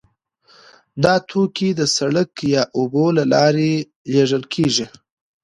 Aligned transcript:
دا 1.03 1.13
توکي 1.29 1.69
د 1.75 1.81
سړک 1.97 2.31
یا 2.53 2.63
اوبو 2.77 3.05
له 3.17 3.23
لارې 3.33 3.71
لیږل 4.11 4.43
کیږي 4.53 4.85